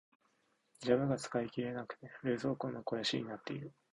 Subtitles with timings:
[0.79, 3.71] ジャムが使い切れなくて冷蔵庫の肥やしになっている。